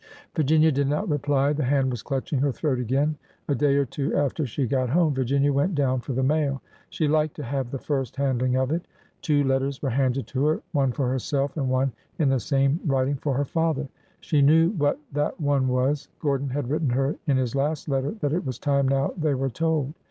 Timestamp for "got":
4.65-4.89